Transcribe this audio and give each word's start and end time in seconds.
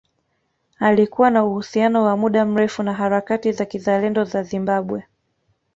Alikuwa 0.79 1.29
na 1.29 1.43
uhusiano 1.45 2.03
wa 2.03 2.17
muda 2.17 2.45
mrefu 2.45 2.83
na 2.83 2.93
harakati 2.93 3.51
za 3.51 3.65
kizalendo 3.65 4.23
za 4.23 4.43
Zimbabwe 4.43 5.03